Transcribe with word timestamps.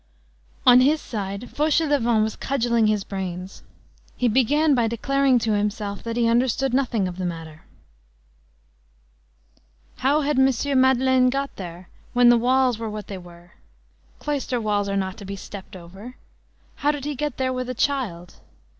On 0.65 0.81
his 0.81 0.99
side, 0.99 1.51
Fauchelevent 1.51 2.23
was 2.23 2.35
cudgelling 2.35 2.87
his 2.87 3.03
brains. 3.03 3.61
He 4.17 4.27
began 4.27 4.73
by 4.73 4.87
declaring 4.87 5.37
to 5.37 5.51
himself 5.53 6.01
that 6.01 6.17
he 6.17 6.27
understood 6.27 6.73
nothing 6.73 7.07
of 7.07 7.17
the 7.19 7.23
matter. 7.25 7.65
How 9.97 10.21
had 10.21 10.39
M. 10.39 10.81
Madeleine 10.81 11.29
got 11.29 11.55
there, 11.57 11.87
when 12.13 12.29
the 12.29 12.37
walls 12.39 12.79
were 12.79 12.89
what 12.89 13.05
they 13.05 13.19
were? 13.19 13.51
Cloister 14.17 14.59
walls 14.59 14.89
are 14.89 14.97
not 14.97 15.17
to 15.17 15.23
be 15.25 15.35
stepped 15.35 15.75
over. 15.75 16.17
How 16.77 16.89
did 16.89 17.05
he 17.05 17.13
get 17.13 17.37
there 17.37 17.53
with 17.53 17.69
a 17.69 17.75
child? 17.75 18.37